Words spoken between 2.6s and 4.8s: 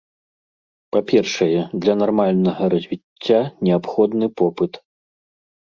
развіцця неабходны попыт.